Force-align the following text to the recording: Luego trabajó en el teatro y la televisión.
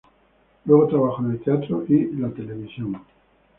Luego 0.65 0.87
trabajó 0.87 1.23
en 1.23 1.29
el 1.33 1.41
teatro 1.43 1.85
y 1.87 2.11
la 2.15 2.29
televisión. 2.31 3.01